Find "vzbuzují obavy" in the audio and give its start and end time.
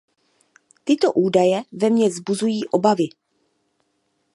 2.09-3.07